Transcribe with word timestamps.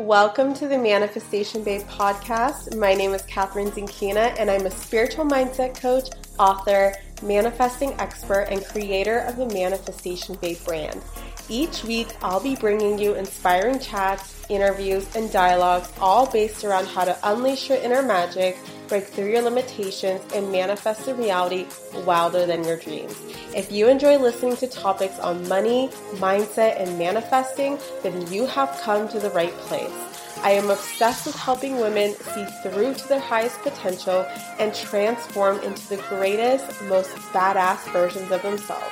Welcome 0.00 0.54
to 0.54 0.66
the 0.66 0.78
Manifestation 0.78 1.62
Babe 1.62 1.82
podcast. 1.82 2.74
My 2.74 2.94
name 2.94 3.12
is 3.12 3.20
Kathrin 3.24 3.70
Zenkina, 3.70 4.34
and 4.38 4.50
I'm 4.50 4.64
a 4.64 4.70
spiritual 4.70 5.26
mindset 5.26 5.78
coach, 5.78 6.08
author, 6.38 6.94
manifesting 7.22 7.92
expert, 8.00 8.46
and 8.50 8.64
creator 8.64 9.18
of 9.18 9.36
the 9.36 9.44
Manifestation 9.48 10.36
Babe 10.36 10.56
brand. 10.64 11.02
Each 11.50 11.84
week, 11.84 12.16
I'll 12.22 12.40
be 12.40 12.56
bringing 12.56 12.98
you 12.98 13.12
inspiring 13.12 13.78
chats, 13.78 14.46
interviews, 14.48 15.06
and 15.14 15.30
dialogues, 15.30 15.92
all 16.00 16.26
based 16.26 16.64
around 16.64 16.86
how 16.86 17.04
to 17.04 17.18
unleash 17.22 17.68
your 17.68 17.76
inner 17.78 18.00
magic, 18.00 18.56
break 18.90 19.06
through 19.06 19.30
your 19.30 19.40
limitations, 19.40 20.20
and 20.34 20.52
manifest 20.52 21.08
a 21.08 21.14
reality 21.14 21.66
wilder 22.04 22.44
than 22.44 22.62
your 22.64 22.76
dreams. 22.76 23.16
If 23.56 23.72
you 23.72 23.88
enjoy 23.88 24.18
listening 24.18 24.56
to 24.56 24.66
topics 24.66 25.18
on 25.20 25.48
money, 25.48 25.88
mindset, 26.16 26.78
and 26.78 26.98
manifesting, 26.98 27.78
then 28.02 28.30
you 28.30 28.44
have 28.46 28.78
come 28.82 29.08
to 29.08 29.18
the 29.18 29.30
right 29.30 29.52
place. 29.52 29.94
I 30.42 30.50
am 30.52 30.70
obsessed 30.70 31.26
with 31.26 31.36
helping 31.36 31.80
women 31.80 32.14
see 32.14 32.44
through 32.62 32.94
to 32.94 33.08
their 33.08 33.20
highest 33.20 33.60
potential 33.62 34.26
and 34.58 34.74
transform 34.74 35.60
into 35.60 35.88
the 35.88 36.02
greatest, 36.08 36.82
most 36.84 37.10
badass 37.32 37.90
versions 37.92 38.30
of 38.30 38.42
themselves. 38.42 38.84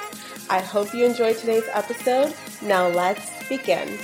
I 0.50 0.60
hope 0.60 0.94
you 0.94 1.04
enjoyed 1.04 1.36
today's 1.36 1.68
episode. 1.72 2.34
Now 2.62 2.88
let's 2.88 3.30
begin. 3.48 3.98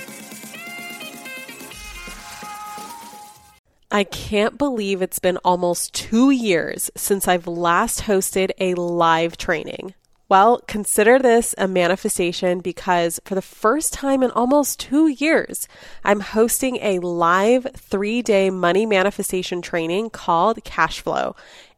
I 3.95 4.03
can't 4.03 4.57
believe 4.57 5.01
it's 5.01 5.19
been 5.19 5.37
almost 5.37 5.93
two 5.93 6.29
years 6.29 6.91
since 6.97 7.29
I've 7.29 7.47
last 7.47 8.01
hosted 8.01 8.51
a 8.59 8.73
live 8.73 9.37
training. 9.37 9.93
Well, 10.27 10.59
consider 10.67 11.17
this 11.17 11.55
a 11.57 11.69
manifestation 11.69 12.59
because 12.59 13.21
for 13.23 13.35
the 13.35 13.41
first 13.41 13.93
time 13.93 14.21
in 14.21 14.31
almost 14.31 14.81
two 14.81 15.07
years, 15.07 15.69
I'm 16.03 16.19
hosting 16.19 16.75
a 16.81 16.99
live 16.99 17.67
three 17.73 18.21
day 18.21 18.49
money 18.49 18.85
manifestation 18.85 19.61
training 19.61 20.09
called 20.09 20.61
Cash 20.65 20.99
Flow. 20.99 21.37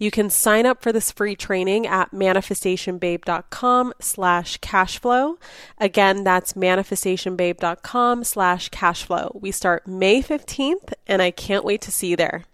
You 0.00 0.10
can 0.10 0.30
sign 0.30 0.64
up 0.64 0.82
for 0.82 0.92
this 0.92 1.12
free 1.12 1.36
training 1.36 1.86
at 1.86 2.12
manifestationbabe.com 2.12 3.92
slash 4.00 4.58
cashflow. 4.60 5.36
Again, 5.76 6.24
that's 6.24 6.54
manifestationbabe.com 6.54 8.24
slash 8.24 8.70
cashflow. 8.70 9.38
We 9.38 9.50
start 9.50 9.86
May 9.86 10.22
15th, 10.22 10.94
and 11.06 11.20
I 11.20 11.30
can't 11.30 11.66
wait 11.66 11.82
to 11.82 11.92
see 11.92 12.08
you 12.08 12.16
there. 12.16 12.44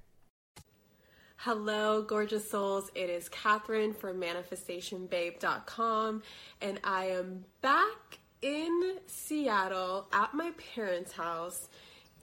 Hello, 1.37 2.03
gorgeous 2.03 2.51
souls. 2.51 2.91
It 2.97 3.09
is 3.09 3.29
Kathrin 3.29 3.95
from 3.95 4.21
manifestationbabe.com, 4.21 6.23
and 6.61 6.81
I 6.83 7.05
am 7.05 7.45
back 7.61 8.19
in 8.43 8.97
Seattle 9.07 10.09
at 10.13 10.35
my 10.35 10.51
parents' 10.75 11.13
house 11.13 11.69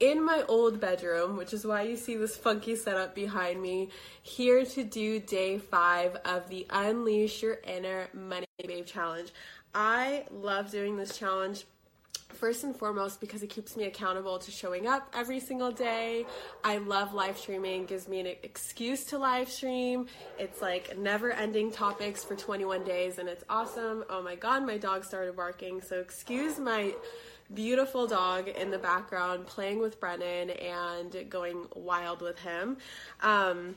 in 0.04 0.22
my 0.22 0.42
old 0.48 0.80
bedroom, 0.80 1.34
which 1.34 1.54
is 1.54 1.66
why 1.66 1.80
you 1.80 1.96
see 1.96 2.14
this 2.14 2.36
funky 2.36 2.76
setup 2.76 3.14
behind 3.14 3.62
me, 3.62 3.88
here 4.22 4.62
to 4.66 4.84
do 4.84 5.18
day 5.18 5.56
five 5.56 6.16
of 6.26 6.46
the 6.50 6.66
Unleash 6.68 7.42
Your 7.42 7.58
Inner 7.66 8.08
Money 8.12 8.46
Babe 8.66 8.84
Challenge. 8.84 9.32
I 9.74 10.26
love 10.30 10.70
doing 10.70 10.98
this 10.98 11.16
challenge 11.16 11.64
first 12.34 12.64
and 12.64 12.76
foremost 12.76 13.18
because 13.18 13.42
it 13.42 13.48
keeps 13.48 13.78
me 13.78 13.84
accountable 13.84 14.38
to 14.40 14.50
showing 14.50 14.86
up 14.86 15.08
every 15.14 15.40
single 15.40 15.70
day. 15.70 16.26
I 16.62 16.78
love 16.78 17.14
live 17.14 17.38
streaming, 17.38 17.86
gives 17.86 18.06
me 18.06 18.20
an 18.20 18.26
excuse 18.42 19.04
to 19.04 19.18
live 19.18 19.48
stream. 19.48 20.06
It's 20.38 20.60
like 20.60 20.98
never 20.98 21.32
ending 21.32 21.72
topics 21.72 22.22
for 22.22 22.36
21 22.36 22.84
days 22.84 23.18
and 23.18 23.26
it's 23.26 23.44
awesome. 23.48 24.04
Oh 24.10 24.20
my 24.20 24.34
god, 24.34 24.66
my 24.66 24.76
dog 24.76 25.04
started 25.04 25.34
barking. 25.34 25.80
So 25.80 25.98
excuse 26.00 26.58
my 26.58 26.92
beautiful 27.52 28.06
dog 28.06 28.48
in 28.48 28.70
the 28.70 28.78
background 28.78 29.46
playing 29.46 29.78
with 29.80 30.00
Brennan 30.00 30.50
and 30.50 31.28
going 31.28 31.66
wild 31.74 32.22
with 32.22 32.38
him. 32.38 32.78
Um, 33.20 33.76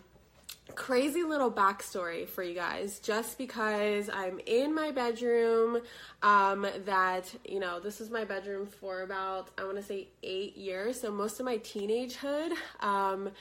crazy 0.75 1.23
little 1.23 1.51
backstory 1.51 2.27
for 2.27 2.44
you 2.44 2.53
guys. 2.53 3.00
Just 3.00 3.38
because 3.38 4.09
i'm 4.13 4.39
in 4.45 4.73
my 4.73 4.91
bedroom 4.91 5.81
um, 6.22 6.67
that 6.85 7.33
you 7.47 7.59
know 7.59 7.79
this 7.79 8.01
is 8.01 8.09
my 8.09 8.25
bedroom 8.25 8.67
for 8.67 9.01
about 9.01 9.50
i 9.57 9.63
want 9.63 9.77
to 9.77 9.83
say 9.83 10.07
eight 10.23 10.57
years. 10.57 11.00
So 11.01 11.11
most 11.11 11.39
of 11.39 11.45
my 11.45 11.57
teenagehood 11.59 12.51
um, 12.81 13.31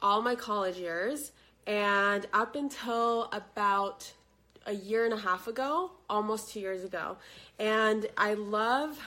all 0.00 0.22
my 0.22 0.34
college 0.34 0.76
years. 0.76 1.32
And 1.66 2.26
up 2.32 2.56
until 2.56 3.30
about 3.32 4.12
a 4.66 4.72
year 4.72 5.04
and 5.04 5.14
a 5.14 5.18
half 5.18 5.46
ago 5.46 5.92
almost 6.10 6.52
two 6.52 6.60
years 6.60 6.84
ago. 6.84 7.16
And 7.58 8.06
i 8.16 8.34
love 8.34 8.98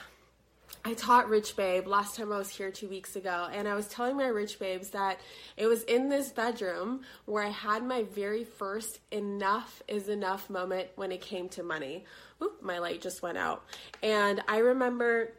I 0.86 0.94
taught 0.94 1.28
Rich 1.28 1.56
Babe 1.56 1.88
last 1.88 2.14
time 2.14 2.32
I 2.32 2.38
was 2.38 2.48
here 2.48 2.70
two 2.70 2.88
weeks 2.88 3.16
ago, 3.16 3.48
and 3.52 3.66
I 3.66 3.74
was 3.74 3.88
telling 3.88 4.16
my 4.16 4.28
Rich 4.28 4.60
Babes 4.60 4.90
that 4.90 5.18
it 5.56 5.66
was 5.66 5.82
in 5.82 6.08
this 6.08 6.30
bedroom 6.30 7.00
where 7.24 7.42
I 7.42 7.48
had 7.48 7.82
my 7.82 8.04
very 8.04 8.44
first 8.44 9.00
enough 9.10 9.82
is 9.88 10.08
enough 10.08 10.48
moment 10.48 10.90
when 10.94 11.10
it 11.10 11.20
came 11.20 11.48
to 11.48 11.64
money. 11.64 12.04
Oop, 12.40 12.62
my 12.62 12.78
light 12.78 13.00
just 13.00 13.20
went 13.20 13.36
out. 13.36 13.64
And 14.00 14.40
I 14.46 14.58
remember 14.58 15.32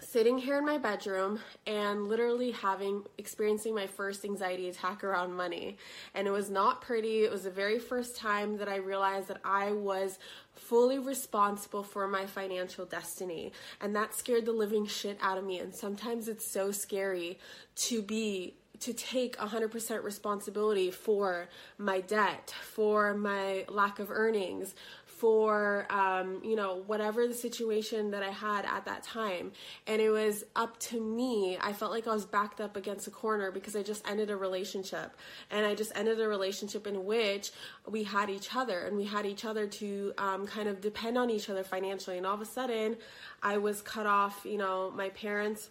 sitting 0.00 0.38
here 0.38 0.58
in 0.58 0.66
my 0.66 0.78
bedroom 0.78 1.40
and 1.66 2.08
literally 2.08 2.50
having 2.50 3.04
experiencing 3.18 3.74
my 3.74 3.86
first 3.86 4.24
anxiety 4.24 4.68
attack 4.68 5.04
around 5.04 5.34
money. 5.34 5.76
And 6.14 6.26
it 6.26 6.30
was 6.30 6.50
not 6.50 6.80
pretty. 6.80 7.24
It 7.24 7.30
was 7.30 7.44
the 7.44 7.50
very 7.50 7.78
first 7.78 8.16
time 8.16 8.58
that 8.58 8.68
i 8.68 8.76
realized 8.76 9.28
that 9.28 9.40
i 9.44 9.72
was 9.72 10.18
fully 10.52 10.98
responsible 10.98 11.82
for 11.82 12.08
my 12.08 12.26
financial 12.26 12.84
destiny. 12.84 13.52
And 13.80 13.94
that 13.96 14.14
scared 14.14 14.46
the 14.46 14.52
living 14.52 14.86
shit 14.86 15.18
out 15.20 15.38
of 15.38 15.44
me. 15.44 15.58
And 15.58 15.74
sometimes 15.74 16.28
it's 16.28 16.50
so 16.50 16.70
scary 16.72 17.38
to 17.76 18.02
be 18.02 18.54
to 18.80 18.92
take 18.92 19.36
100% 19.38 20.04
responsibility 20.04 20.90
for 20.90 21.48
my 21.78 22.00
debt, 22.00 22.54
for 22.62 23.12
my 23.12 23.64
lack 23.68 23.98
of 23.98 24.08
earnings, 24.08 24.74
for 25.18 25.86
um, 25.90 26.40
you 26.44 26.56
know 26.56 26.82
whatever 26.86 27.26
the 27.26 27.34
situation 27.34 28.10
that 28.12 28.22
I 28.22 28.30
had 28.30 28.64
at 28.64 28.84
that 28.84 29.02
time, 29.02 29.52
and 29.86 30.00
it 30.00 30.10
was 30.10 30.44
up 30.56 30.78
to 30.80 31.00
me. 31.00 31.58
I 31.60 31.72
felt 31.72 31.90
like 31.90 32.06
I 32.06 32.14
was 32.14 32.24
backed 32.24 32.60
up 32.60 32.76
against 32.76 33.06
a 33.06 33.10
corner 33.10 33.50
because 33.50 33.74
I 33.74 33.82
just 33.82 34.08
ended 34.08 34.30
a 34.30 34.36
relationship, 34.36 35.16
and 35.50 35.66
I 35.66 35.74
just 35.74 35.92
ended 35.94 36.20
a 36.20 36.28
relationship 36.28 36.86
in 36.86 37.04
which 37.04 37.50
we 37.86 38.04
had 38.04 38.30
each 38.30 38.54
other, 38.54 38.86
and 38.86 38.96
we 38.96 39.04
had 39.04 39.26
each 39.26 39.44
other 39.44 39.66
to 39.66 40.12
um, 40.18 40.46
kind 40.46 40.68
of 40.68 40.80
depend 40.80 41.18
on 41.18 41.30
each 41.30 41.50
other 41.50 41.64
financially, 41.64 42.16
and 42.16 42.26
all 42.26 42.34
of 42.34 42.40
a 42.40 42.46
sudden, 42.46 42.96
I 43.42 43.58
was 43.58 43.82
cut 43.82 44.06
off. 44.06 44.42
You 44.44 44.58
know, 44.58 44.92
my 44.94 45.08
parents 45.10 45.70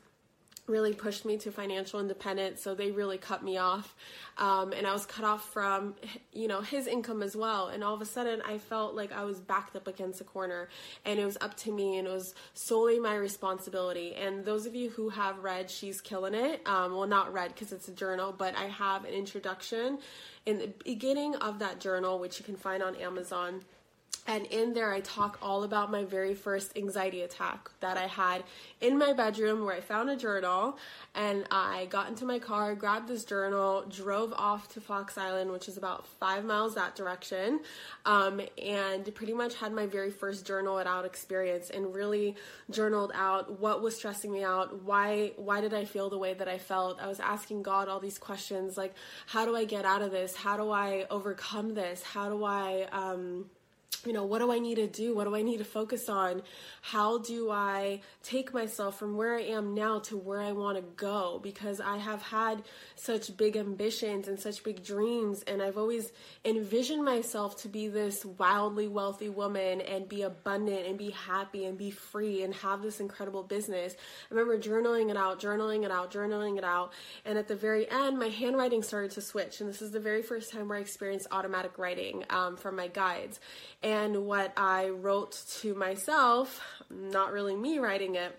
really 0.67 0.93
pushed 0.93 1.25
me 1.25 1.37
to 1.37 1.51
financial 1.51 1.99
independence 1.99 2.61
so 2.61 2.75
they 2.75 2.91
really 2.91 3.17
cut 3.17 3.43
me 3.43 3.57
off. 3.57 3.95
Um, 4.37 4.71
and 4.71 4.85
i 4.85 4.93
was 4.93 5.05
cut 5.07 5.25
off 5.25 5.51
from 5.51 5.95
you 6.31 6.47
know 6.47 6.61
his 6.61 6.87
income 6.87 7.23
as 7.23 7.35
well. 7.35 7.67
And 7.67 7.83
all 7.83 7.93
of 7.93 8.01
a 8.01 8.05
sudden 8.05 8.41
i 8.45 8.57
felt 8.57 8.93
like 8.93 9.11
i 9.11 9.23
was 9.23 9.39
backed 9.39 9.75
up 9.75 9.87
against 9.87 10.21
a 10.21 10.23
corner. 10.23 10.69
And 11.05 11.19
it 11.19 11.25
was 11.25 11.37
up 11.41 11.55
to 11.57 11.71
me 11.71 11.97
and 11.97 12.07
it 12.07 12.11
was 12.11 12.35
solely 12.53 12.99
my 12.99 13.15
responsibility. 13.15 14.15
And 14.15 14.45
those 14.45 14.65
of 14.65 14.75
you 14.75 14.89
who 14.89 15.09
have 15.09 15.39
read 15.39 15.71
she's 15.71 16.01
killing 16.01 16.33
it 16.33 16.61
um, 16.65 16.93
well 16.95 17.07
not 17.07 17.33
read 17.33 17.53
because 17.53 17.71
it's 17.71 17.87
a 17.87 17.91
journal 17.91 18.33
but 18.37 18.55
i 18.57 18.65
have 18.65 19.05
an 19.05 19.13
introduction 19.13 19.99
in 20.45 20.59
the 20.59 20.67
beginning 20.83 21.35
of 21.35 21.59
that 21.59 21.79
journal 21.79 22.19
which 22.19 22.39
you 22.39 22.45
can 22.45 22.55
find 22.55 22.83
on 22.83 22.95
amazon 22.95 23.61
and 24.27 24.45
in 24.47 24.73
there, 24.73 24.91
I 24.91 24.99
talk 24.99 25.39
all 25.41 25.63
about 25.63 25.89
my 25.89 26.03
very 26.03 26.35
first 26.35 26.77
anxiety 26.77 27.21
attack 27.21 27.71
that 27.79 27.97
I 27.97 28.07
had 28.07 28.43
in 28.81 28.97
my 28.97 29.13
bedroom 29.13 29.63
where 29.63 29.73
I 29.73 29.79
found 29.79 30.09
a 30.09 30.17
journal 30.17 30.77
and 31.15 31.45
I 31.49 31.87
got 31.89 32.09
into 32.09 32.25
my 32.25 32.37
car, 32.37 32.75
grabbed 32.75 33.07
this 33.07 33.23
journal, 33.23 33.85
drove 33.89 34.33
off 34.33 34.67
to 34.73 34.81
Fox 34.81 35.17
Island, 35.17 35.51
which 35.51 35.69
is 35.69 35.77
about 35.77 36.05
five 36.19 36.43
miles 36.43 36.75
that 36.75 36.95
direction, 36.95 37.61
um, 38.05 38.41
and 38.61 39.15
pretty 39.15 39.33
much 39.33 39.55
had 39.55 39.71
my 39.71 39.85
very 39.85 40.11
first 40.11 40.45
journal 40.45 40.77
it 40.77 40.87
out 40.87 41.05
experience 41.05 41.69
and 41.69 41.95
really 41.95 42.35
journaled 42.69 43.13
out 43.15 43.61
what 43.61 43.81
was 43.81 43.95
stressing 43.95 44.31
me 44.31 44.43
out, 44.43 44.83
why 44.83 45.31
why 45.37 45.61
did 45.61 45.73
I 45.73 45.85
feel 45.85 46.09
the 46.09 46.17
way 46.17 46.33
that 46.33 46.49
I 46.49 46.57
felt. 46.57 46.99
I 46.99 47.07
was 47.07 47.21
asking 47.21 47.63
God 47.63 47.87
all 47.87 48.01
these 48.01 48.17
questions 48.17 48.77
like, 48.77 48.93
how 49.25 49.45
do 49.45 49.55
I 49.55 49.63
get 49.63 49.85
out 49.85 50.01
of 50.01 50.11
this? 50.11 50.35
How 50.35 50.57
do 50.57 50.69
I 50.69 51.05
overcome 51.09 51.73
this? 51.73 52.03
How 52.03 52.29
do 52.29 52.43
I 52.43 52.87
um, 52.91 53.45
you 54.07 54.13
know, 54.13 54.23
what 54.23 54.39
do 54.39 54.51
I 54.51 54.59
need 54.59 54.75
to 54.75 54.87
do? 54.87 55.13
What 55.13 55.25
do 55.25 55.35
I 55.35 55.41
need 55.41 55.57
to 55.57 55.65
focus 55.65 56.07
on? 56.07 56.41
How 56.81 57.17
do 57.17 57.51
I 57.51 58.01
take 58.23 58.53
myself 58.53 58.97
from 58.97 59.17
where 59.17 59.35
I 59.35 59.41
am 59.41 59.73
now 59.73 59.99
to 59.99 60.15
where 60.15 60.39
I 60.39 60.53
want 60.53 60.77
to 60.77 60.83
go? 60.95 61.39
Because 61.43 61.81
I 61.81 61.97
have 61.97 62.21
had 62.21 62.63
such 62.95 63.35
big 63.35 63.57
ambitions 63.57 64.27
and 64.27 64.39
such 64.39 64.63
big 64.63 64.83
dreams, 64.83 65.43
and 65.45 65.61
I've 65.61 65.77
always 65.77 66.11
envisioned 66.45 67.03
myself 67.03 67.61
to 67.63 67.67
be 67.67 67.89
this 67.89 68.23
wildly 68.23 68.87
wealthy 68.87 69.29
woman 69.29 69.81
and 69.81 70.07
be 70.07 70.21
abundant 70.21 70.87
and 70.87 70.97
be 70.97 71.09
happy 71.09 71.65
and 71.65 71.77
be 71.77 71.91
free 71.91 72.43
and 72.43 72.53
have 72.55 72.81
this 72.81 73.01
incredible 73.01 73.43
business. 73.43 73.95
I 74.31 74.33
remember 74.33 74.57
journaling 74.57 75.09
it 75.09 75.17
out, 75.17 75.41
journaling 75.41 75.83
it 75.83 75.91
out, 75.91 76.11
journaling 76.11 76.57
it 76.57 76.63
out, 76.63 76.93
and 77.25 77.37
at 77.37 77.49
the 77.49 77.55
very 77.55 77.89
end, 77.91 78.17
my 78.17 78.29
handwriting 78.29 78.83
started 78.83 79.11
to 79.11 79.21
switch. 79.21 79.59
And 79.59 79.69
this 79.69 79.81
is 79.81 79.91
the 79.91 79.99
very 79.99 80.21
first 80.21 80.51
time 80.53 80.69
where 80.69 80.77
I 80.77 80.81
experienced 80.81 81.27
automatic 81.31 81.77
writing 81.77 82.23
um, 82.29 82.55
from 82.55 82.77
my 82.77 82.87
guides. 82.87 83.41
And 83.87 84.25
what 84.25 84.51
I 84.57 84.89
wrote 84.89 85.41
to 85.61 85.73
myself, 85.73 86.59
not 86.89 87.31
really 87.31 87.55
me 87.55 87.79
writing 87.79 88.15
it, 88.15 88.37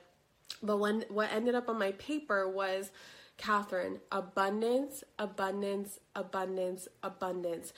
but 0.63 0.77
when 0.77 1.07
what 1.09 1.33
ended 1.33 1.55
up 1.55 1.71
on 1.71 1.79
my 1.79 1.93
paper 1.93 2.47
was 2.47 2.91
Kathrin, 3.39 3.99
abundance, 4.13 5.05
abundance, 5.19 6.01
abundance, 6.15 6.87
abundance. 7.03 7.73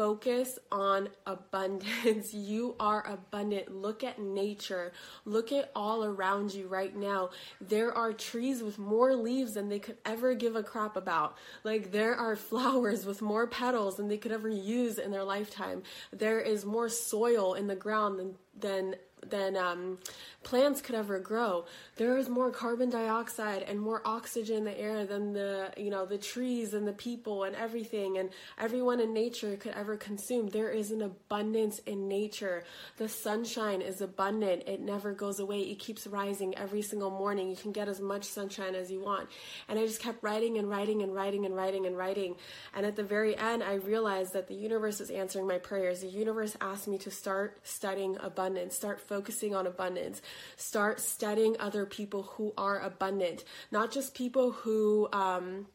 Focus 0.00 0.58
on 0.72 1.10
abundance. 1.26 2.32
You 2.50 2.74
are 2.80 3.06
abundant. 3.06 3.70
Look 3.70 4.02
at 4.02 4.18
nature. 4.18 4.92
Look 5.26 5.52
at 5.52 5.70
all 5.76 6.04
around 6.04 6.54
you 6.54 6.68
right 6.68 6.96
now. 6.96 7.30
There 7.60 7.92
are 7.92 8.14
trees 8.14 8.62
with 8.62 8.78
more 8.78 9.14
leaves 9.14 9.52
than 9.54 9.68
they 9.68 9.78
could 9.78 9.98
ever 10.06 10.32
give 10.34 10.56
a 10.56 10.62
crap 10.62 10.96
about. 10.96 11.36
Like 11.64 11.92
there 11.92 12.14
are 12.14 12.34
flowers 12.50 13.04
with 13.04 13.20
more 13.20 13.46
petals 13.46 13.98
than 13.98 14.08
they 14.08 14.16
could 14.16 14.32
ever 14.32 14.48
use 14.48 14.98
in 14.98 15.10
their 15.10 15.22
lifetime. 15.22 15.82
There 16.10 16.40
is 16.40 16.64
more 16.64 16.88
soil 16.88 17.52
in 17.52 17.66
the 17.66 17.76
ground 17.76 18.18
than 18.18 18.36
than 18.58 18.94
than 19.28 19.56
um, 19.56 19.98
plants 20.42 20.80
could 20.80 20.94
ever 20.94 21.18
grow. 21.18 21.64
There 21.96 22.16
is 22.16 22.28
more 22.28 22.50
carbon 22.50 22.90
dioxide 22.90 23.62
and 23.62 23.78
more 23.80 24.02
oxygen 24.04 24.58
in 24.58 24.64
the 24.64 24.78
air 24.78 25.04
than 25.04 25.32
the 25.32 25.70
you 25.76 25.90
know 25.90 26.06
the 26.06 26.18
trees 26.18 26.74
and 26.74 26.86
the 26.86 26.92
people 26.92 27.44
and 27.44 27.54
everything 27.56 28.18
and 28.18 28.30
everyone 28.58 29.00
in 29.00 29.12
nature 29.12 29.56
could 29.56 29.72
ever 29.72 29.96
consume. 29.96 30.48
There 30.48 30.70
is 30.70 30.90
an 30.90 31.02
abundance 31.02 31.78
in 31.80 32.08
nature. 32.08 32.64
The 32.96 33.08
sunshine 33.08 33.80
is 33.80 34.00
abundant. 34.00 34.64
It 34.66 34.80
never 34.80 35.12
goes 35.12 35.38
away. 35.38 35.60
It 35.60 35.78
keeps 35.78 36.06
rising 36.06 36.56
every 36.56 36.82
single 36.82 37.10
morning. 37.10 37.50
You 37.50 37.56
can 37.56 37.72
get 37.72 37.88
as 37.88 38.00
much 38.00 38.24
sunshine 38.24 38.74
as 38.74 38.90
you 38.90 39.00
want. 39.00 39.28
And 39.68 39.78
I 39.78 39.86
just 39.86 40.00
kept 40.00 40.22
writing 40.22 40.58
and 40.58 40.68
writing 40.68 41.02
and 41.02 41.14
writing 41.14 41.46
and 41.46 41.54
writing 41.54 41.86
and 41.86 41.96
writing. 41.96 42.36
And 42.74 42.86
at 42.86 42.96
the 42.96 43.04
very 43.04 43.36
end, 43.36 43.62
I 43.62 43.74
realized 43.74 44.32
that 44.32 44.48
the 44.48 44.54
universe 44.54 45.00
is 45.00 45.10
answering 45.10 45.46
my 45.46 45.58
prayers. 45.58 46.00
The 46.00 46.08
universe 46.08 46.56
asked 46.60 46.88
me 46.88 46.98
to 46.98 47.10
start 47.10 47.58
studying 47.62 48.16
abundance, 48.20 48.74
start 48.74 49.00
focusing 49.10 49.54
on 49.54 49.66
abundance. 49.66 50.22
Start 50.56 51.00
studying 51.00 51.56
other 51.58 51.84
people 51.84 52.22
who 52.22 52.54
are 52.56 52.80
abundant, 52.80 53.44
not 53.70 53.92
just 53.92 54.14
people 54.14 54.52
who, 54.52 55.08
um, 55.12 55.66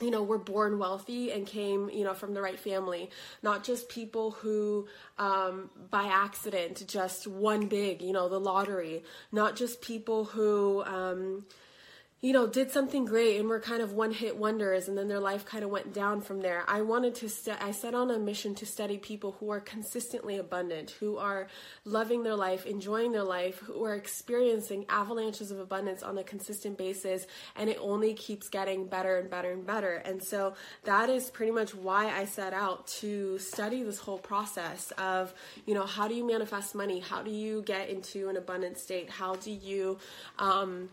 you 0.00 0.10
know, 0.10 0.22
were 0.22 0.38
born 0.38 0.78
wealthy 0.78 1.30
and 1.32 1.46
came, 1.46 1.90
you 1.90 2.02
know, 2.02 2.14
from 2.14 2.32
the 2.32 2.40
right 2.40 2.58
family. 2.58 3.10
Not 3.42 3.62
just 3.62 3.88
people 3.88 4.30
who, 4.30 4.88
um, 5.18 5.70
by 5.90 6.04
accident, 6.04 6.84
just 6.88 7.26
won 7.26 7.66
big, 7.66 8.00
you 8.00 8.12
know, 8.12 8.28
the 8.28 8.40
lottery. 8.40 9.04
Not 9.32 9.54
just 9.54 9.82
people 9.82 10.24
who, 10.24 10.82
um, 10.84 11.44
you 12.20 12.32
know, 12.32 12.48
did 12.48 12.68
something 12.72 13.04
great 13.04 13.38
and 13.38 13.48
were 13.48 13.60
kind 13.60 13.80
of 13.80 13.92
one 13.92 14.10
hit 14.10 14.36
wonders 14.36 14.88
and 14.88 14.98
then 14.98 15.06
their 15.06 15.20
life 15.20 15.46
kind 15.46 15.62
of 15.62 15.70
went 15.70 15.94
down 15.94 16.20
from 16.20 16.40
there. 16.40 16.64
I 16.66 16.80
wanted 16.80 17.14
to, 17.16 17.28
st- 17.28 17.62
I 17.62 17.70
set 17.70 17.94
on 17.94 18.10
a 18.10 18.18
mission 18.18 18.56
to 18.56 18.66
study 18.66 18.98
people 18.98 19.36
who 19.38 19.50
are 19.50 19.60
consistently 19.60 20.36
abundant, 20.36 20.90
who 20.98 21.16
are 21.16 21.46
loving 21.84 22.24
their 22.24 22.34
life, 22.34 22.66
enjoying 22.66 23.12
their 23.12 23.22
life, 23.22 23.58
who 23.60 23.84
are 23.84 23.94
experiencing 23.94 24.84
avalanches 24.88 25.52
of 25.52 25.60
abundance 25.60 26.02
on 26.02 26.18
a 26.18 26.24
consistent 26.24 26.76
basis, 26.76 27.24
and 27.54 27.70
it 27.70 27.78
only 27.80 28.14
keeps 28.14 28.48
getting 28.48 28.86
better 28.88 29.18
and 29.18 29.30
better 29.30 29.52
and 29.52 29.64
better. 29.64 30.02
And 30.04 30.20
so 30.20 30.54
that 30.84 31.10
is 31.10 31.30
pretty 31.30 31.52
much 31.52 31.72
why 31.72 32.10
I 32.10 32.24
set 32.24 32.52
out 32.52 32.88
to 32.98 33.38
study 33.38 33.84
this 33.84 34.00
whole 34.00 34.18
process 34.18 34.90
of, 34.98 35.32
you 35.66 35.74
know, 35.74 35.86
how 35.86 36.08
do 36.08 36.14
you 36.14 36.26
manifest 36.26 36.74
money? 36.74 36.98
How 36.98 37.22
do 37.22 37.30
you 37.30 37.62
get 37.62 37.90
into 37.90 38.28
an 38.28 38.36
abundant 38.36 38.76
state? 38.76 39.08
How 39.08 39.36
do 39.36 39.52
you, 39.52 39.98
um, 40.40 40.88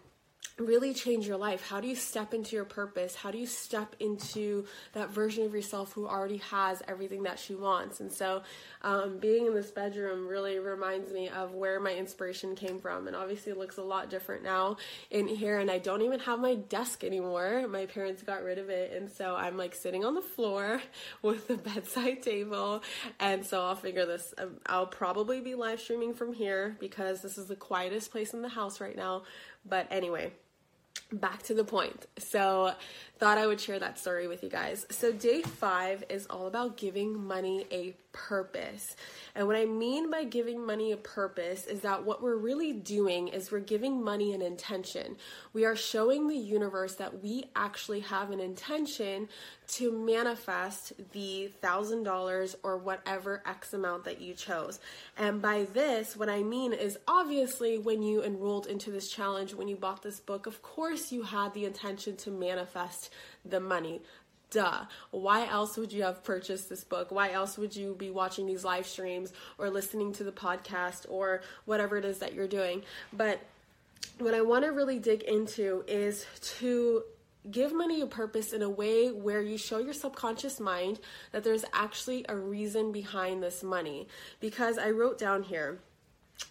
really 0.57 0.93
change 0.93 1.27
your 1.27 1.37
life? 1.37 1.67
How 1.67 1.81
do 1.81 1.87
you 1.87 1.95
step 1.95 2.33
into 2.33 2.55
your 2.55 2.63
purpose? 2.63 3.13
How 3.13 3.29
do 3.29 3.37
you 3.37 3.45
step 3.45 3.95
into 3.99 4.65
that 4.93 5.09
version 5.09 5.45
of 5.45 5.53
yourself 5.53 5.91
who 5.91 6.07
already 6.07 6.37
has 6.37 6.81
everything 6.87 7.23
that 7.23 7.39
she 7.39 7.55
wants? 7.55 7.99
And 7.99 8.11
so, 8.11 8.41
um, 8.81 9.17
being 9.17 9.47
in 9.47 9.53
this 9.53 9.71
bedroom 9.71 10.27
really 10.27 10.59
reminds 10.59 11.11
me 11.11 11.27
of 11.27 11.53
where 11.53 11.79
my 11.79 11.93
inspiration 11.93 12.55
came 12.55 12.79
from. 12.79 13.07
And 13.07 13.15
obviously, 13.15 13.51
it 13.51 13.57
looks 13.57 13.77
a 13.77 13.83
lot 13.83 14.09
different 14.09 14.43
now 14.43 14.77
in 15.11 15.27
here. 15.27 15.59
And 15.59 15.69
I 15.69 15.77
don't 15.77 16.01
even 16.03 16.21
have 16.21 16.39
my 16.39 16.55
desk 16.55 17.03
anymore. 17.03 17.67
My 17.67 17.85
parents 17.85 18.23
got 18.23 18.41
rid 18.43 18.57
of 18.57 18.69
it. 18.69 18.93
And 18.93 19.09
so, 19.09 19.35
I'm 19.35 19.57
like 19.57 19.75
sitting 19.75 20.05
on 20.05 20.15
the 20.15 20.21
floor 20.21 20.81
with 21.21 21.49
the 21.49 21.57
bedside 21.57 22.23
table. 22.23 22.81
And 23.19 23.45
so, 23.45 23.61
I'll 23.61 23.75
figure 23.75 24.05
this. 24.05 24.33
Um, 24.37 24.57
I'll 24.65 24.87
probably 24.87 25.41
be 25.41 25.55
live 25.55 25.81
streaming 25.81 26.13
from 26.13 26.31
here 26.31 26.77
because 26.79 27.21
this 27.21 27.37
is 27.37 27.47
the 27.47 27.57
quietest 27.57 28.11
place 28.11 28.33
in 28.33 28.41
the 28.41 28.49
house 28.49 28.79
right 28.79 28.95
now. 28.95 29.23
But 29.67 29.87
anyway, 29.89 30.31
back 31.17 31.43
to 31.43 31.53
the 31.53 31.63
point. 31.63 32.05
So, 32.17 32.73
thought 33.17 33.37
I 33.37 33.47
would 33.47 33.61
share 33.61 33.79
that 33.79 33.97
story 33.97 34.27
with 34.27 34.43
you 34.43 34.49
guys. 34.49 34.85
So, 34.89 35.11
day 35.11 35.41
five 35.41 36.03
is 36.09 36.25
all 36.27 36.47
about 36.47 36.77
giving 36.77 37.25
money 37.25 37.65
a 37.71 37.95
purpose. 38.15 38.95
And 39.35 39.45
what 39.45 39.57
I 39.57 39.65
mean 39.65 40.09
by 40.09 40.23
giving 40.23 40.65
money 40.65 40.93
a 40.93 40.97
purpose 40.97 41.65
is 41.65 41.81
that 41.81 42.05
what 42.05 42.23
we're 42.23 42.37
really 42.37 42.71
doing 42.71 43.27
is 43.27 43.51
we're 43.51 43.59
giving 43.59 44.01
money 44.01 44.33
an 44.33 44.41
intention. 44.41 45.17
We 45.51 45.65
are 45.65 45.75
showing 45.75 46.27
the 46.27 46.37
universe 46.37 46.95
that 46.95 47.21
we 47.21 47.45
actually 47.57 47.99
have 48.01 48.31
an 48.31 48.39
intention 48.39 49.27
to 49.67 49.91
manifest 49.91 50.93
the 51.11 51.47
thousand 51.61 52.03
dollars 52.03 52.55
or 52.63 52.77
whatever 52.77 53.43
X 53.45 53.73
amount 53.73 54.05
that 54.05 54.21
you 54.21 54.33
chose. 54.33 54.79
And 55.17 55.41
by 55.41 55.65
this, 55.73 56.15
what 56.15 56.29
I 56.29 56.43
mean 56.43 56.71
is 56.71 56.97
obviously 57.07 57.77
when 57.77 58.01
you 58.01 58.23
enrolled 58.23 58.67
into 58.67 58.91
this 58.91 59.09
challenge, 59.09 59.53
when 59.53 59.67
you 59.67 59.75
bought 59.75 60.03
this 60.03 60.21
book, 60.21 60.45
of 60.45 60.61
course 60.61 61.11
you 61.11 61.23
had 61.23 61.53
the 61.53 61.65
intention 61.65 62.15
to 62.17 62.31
manifest 62.31 63.04
the 63.43 63.59
money. 63.59 64.01
Duh. 64.51 64.85
Why 65.11 65.47
else 65.47 65.77
would 65.77 65.91
you 65.91 66.03
have 66.03 66.23
purchased 66.23 66.69
this 66.69 66.83
book? 66.83 67.11
Why 67.11 67.31
else 67.31 67.57
would 67.57 67.75
you 67.75 67.95
be 67.95 68.09
watching 68.09 68.45
these 68.45 68.63
live 68.63 68.87
streams 68.87 69.33
or 69.57 69.69
listening 69.69 70.13
to 70.13 70.23
the 70.23 70.31
podcast 70.31 71.05
or 71.09 71.41
whatever 71.65 71.97
it 71.97 72.05
is 72.05 72.19
that 72.19 72.33
you're 72.33 72.47
doing? 72.47 72.83
But 73.11 73.41
what 74.19 74.33
I 74.33 74.41
want 74.41 74.63
to 74.65 74.71
really 74.71 74.99
dig 74.99 75.23
into 75.23 75.83
is 75.87 76.25
to 76.59 77.03
give 77.49 77.73
money 77.73 78.01
a 78.01 78.07
purpose 78.07 78.53
in 78.53 78.61
a 78.61 78.69
way 78.69 79.09
where 79.09 79.41
you 79.41 79.57
show 79.57 79.77
your 79.77 79.93
subconscious 79.93 80.59
mind 80.59 80.99
that 81.31 81.43
there's 81.43 81.65
actually 81.73 82.25
a 82.29 82.35
reason 82.35 82.91
behind 82.91 83.43
this 83.43 83.61
money. 83.63 84.07
Because 84.39 84.77
I 84.77 84.91
wrote 84.91 85.17
down 85.17 85.43
here, 85.43 85.79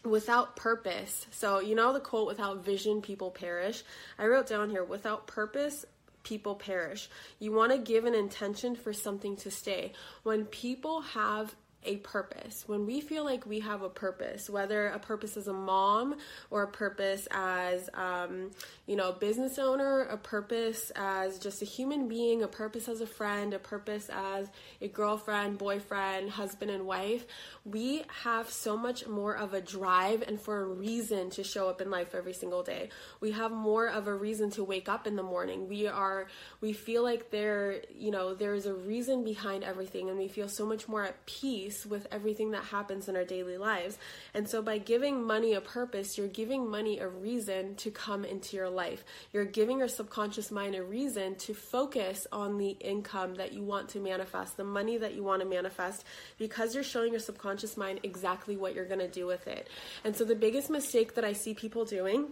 without 0.05 0.57
purpose. 0.57 1.27
So, 1.31 1.61
you 1.61 1.75
know 1.75 1.93
the 1.93 2.01
quote, 2.01 2.27
without 2.27 2.65
vision, 2.65 3.03
people 3.03 3.31
perish? 3.31 3.83
I 4.19 4.27
wrote 4.27 4.47
down 4.47 4.71
here, 4.71 4.85
without 4.85 5.27
purpose, 5.27 5.85
people 6.25 6.57
perish. 6.57 7.09
You 7.39 7.53
want 7.53 7.73
to 7.73 7.79
give 7.79 8.05
an 8.05 8.15
intention 8.15 8.75
for 8.75 8.93
something 8.93 9.37
to 9.37 9.51
stay. 9.51 9.93
When 10.25 10.47
people 10.47 11.01
have 11.03 11.55
a 11.85 11.97
purpose, 11.97 12.65
when 12.67 12.87
we 12.87 13.01
feel 13.01 13.25
like 13.25 13.47
we 13.47 13.61
have 13.61 13.83
a 13.83 13.89
purpose, 13.89 14.49
whether 14.49 14.89
a 14.89 14.99
purpose 14.99 15.37
as 15.37 15.49
a 15.49 15.53
mom 15.53 16.17
or 16.51 16.63
a 16.63 16.69
purpose 16.69 17.27
as, 17.31 17.91
um, 17.95 18.51
you 18.87 18.97
know, 18.97 19.11
a 19.11 19.13
business 19.13 19.59
owner, 19.59 20.03
a 20.03 20.17
purpose 20.17 20.93
as 20.97 21.39
just 21.39 21.63
a 21.63 21.65
human 21.65 22.09
being, 22.09 22.43
a 22.43 22.49
purpose 22.49 22.89
as 22.89 23.01
a 23.01 23.07
friend, 23.07 23.55
a 23.55 23.59
purpose 23.59 24.09
as 24.13 24.49
a 24.81 24.89
girlfriend, 24.89 25.59
boyfriend, 25.59 26.31
husband, 26.31 26.71
and 26.71 26.87
wife, 26.87 27.27
we 27.65 28.05
have 28.23 28.51
so 28.51 28.77
much 28.77 29.07
more 29.07 29.37
of 29.37 29.55
a 29.55 29.61
drive 29.61 30.23
and 30.23 30.41
for 30.41 30.61
a 30.61 30.65
reason 30.65 31.31
to 31.31 31.43
show 31.45 31.69
up 31.69 31.81
in 31.81 31.91
life 31.91 32.15
every 32.15 32.35
single 32.35 32.63
day. 32.63 32.91
We 33.21 33.33
have 33.33 33.51
more 33.51 33.89
of 33.89 34.07
a 34.07 34.15
reason 34.15 34.51
to 34.53 34.65
wake 34.65 34.89
up 34.89 35.07
in 35.07 35.17
the 35.17 35.23
morning. 35.23 35.69
We 35.69 35.87
are, 35.87 36.29
we 36.61 36.73
feel 36.73 37.03
like 37.03 37.31
there, 37.31 37.83
you 37.97 38.11
know, 38.11 38.35
there's 38.35 38.67
a 38.67 38.75
reason 38.75 39.25
behind 39.25 39.65
everything 39.65 40.11
and 40.11 40.19
we 40.19 40.29
feel 40.29 40.49
so 40.49 40.67
much 40.67 40.89
more 40.89 41.03
at 41.03 41.25
peace 41.27 41.74
peace 41.75 41.87
with 41.87 42.07
everything 42.11 42.53
that 42.53 42.65
happens 42.65 43.09
in 43.09 43.17
our 43.17 43.25
daily 43.25 43.57
lives. 43.57 43.99
And 44.33 44.49
so 44.49 44.63
by 44.63 44.79
giving 44.79 45.25
money 45.27 45.55
a 45.55 45.61
purpose, 45.61 46.17
you're 46.17 46.29
giving 46.29 46.69
money 46.69 46.99
a 46.99 47.09
reason 47.09 47.75
to 47.77 47.91
come 47.91 48.25
into 48.25 48.57
your 48.57 48.69
life. 48.69 49.05
You're 49.33 49.45
giving 49.45 49.79
your 49.79 49.89
subconscious 49.89 50.51
mind 50.51 50.75
a 50.75 50.83
reason 50.83 51.37
to 51.37 51.55
focus 51.55 52.27
on 52.33 52.59
the 52.59 52.71
income 52.81 53.35
that 53.37 53.53
you 53.53 53.63
want 53.63 53.89
to 53.91 54.01
manifest, 54.01 54.57
the 54.57 54.65
money 54.65 54.97
that 54.99 55.15
you 55.15 55.23
want 55.23 55.43
to 55.43 55.49
manifest, 55.49 56.05
because 56.39 56.75
you're 56.75 56.85
showing 56.85 57.13
your 57.13 57.21
subconscious 57.21 57.77
mind 57.77 58.01
exactly 58.03 58.57
what 58.57 58.75
you're 58.75 58.85
going 58.85 58.99
to 59.01 59.09
do 59.09 59.27
with 59.27 59.47
it. 59.47 59.69
And 60.05 60.17
so 60.17 60.25
the 60.25 60.35
biggest 60.35 60.71
mistake 60.71 61.15
that 61.15 61.25
I 61.25 61.33
see 61.33 61.55
people 61.55 61.85
doing 61.85 62.29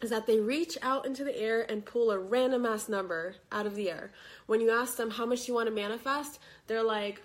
is 0.00 0.10
that 0.10 0.26
they 0.26 0.38
reach 0.38 0.78
out 0.82 1.06
into 1.06 1.24
the 1.24 1.36
air 1.36 1.66
and 1.68 1.84
pull 1.84 2.10
a 2.10 2.18
random 2.18 2.66
ass 2.66 2.88
number 2.88 3.34
out 3.50 3.66
of 3.66 3.74
the 3.74 3.90
air. 3.90 4.12
When 4.46 4.60
you 4.60 4.70
ask 4.70 4.96
them 4.96 5.10
how 5.10 5.26
much 5.26 5.48
you 5.48 5.54
want 5.54 5.68
to 5.68 5.74
manifest, 5.74 6.38
they're 6.66 6.82
like, 6.84 7.22